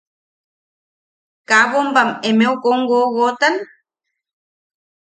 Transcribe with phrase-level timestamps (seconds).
[1.47, 3.55] ¿Kaa bombam emeu kom wowotan?